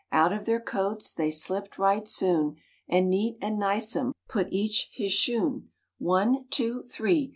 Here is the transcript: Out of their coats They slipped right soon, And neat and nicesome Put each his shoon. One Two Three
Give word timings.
Out 0.11 0.33
of 0.33 0.47
their 0.47 0.59
coats 0.59 1.13
They 1.13 1.29
slipped 1.29 1.77
right 1.77 2.07
soon, 2.07 2.55
And 2.89 3.07
neat 3.07 3.37
and 3.39 3.59
nicesome 3.59 4.13
Put 4.27 4.47
each 4.51 4.89
his 4.91 5.11
shoon. 5.11 5.69
One 5.99 6.47
Two 6.49 6.81
Three 6.81 7.29